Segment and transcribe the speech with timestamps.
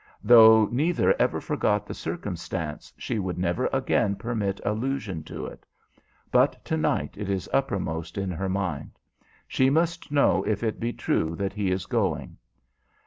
[0.23, 5.63] Though neither ever forgot the circumstance, she would never again permit allusion to it.
[6.31, 8.97] But to night it is uppermost in her mind.
[9.47, 12.37] She must know if it be true that he is going.